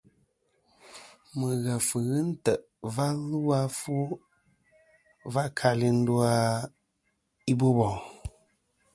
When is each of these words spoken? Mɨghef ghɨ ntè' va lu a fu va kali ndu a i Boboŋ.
Mɨghef 1.39 1.87
ghɨ 2.07 2.17
ntè' 2.29 2.63
va 2.95 3.05
lu 3.29 3.39
a 3.59 3.61
fu 3.79 3.95
va 5.33 5.43
kali 5.57 5.87
ndu 5.97 6.13
a 6.33 6.35
i 7.51 7.53
Boboŋ. 7.59 7.95